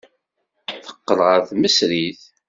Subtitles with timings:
[0.85, 2.21] Teqqel ɣer tmesrit.